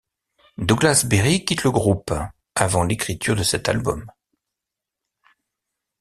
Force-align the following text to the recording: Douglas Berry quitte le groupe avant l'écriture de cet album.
Douglas 0.57 1.03
Berry 1.05 1.45
quitte 1.45 1.61
le 1.63 1.69
groupe 1.69 2.11
avant 2.55 2.81
l'écriture 2.83 3.35
de 3.35 3.43
cet 3.43 3.69
album. 3.69 4.11